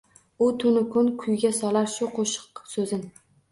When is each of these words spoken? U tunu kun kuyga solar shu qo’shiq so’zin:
U 0.45 0.47
tunu 0.63 0.81
kun 0.95 1.11
kuyga 1.19 1.53
solar 1.59 1.93
shu 1.99 2.11
qo’shiq 2.17 2.65
so’zin: 2.75 3.07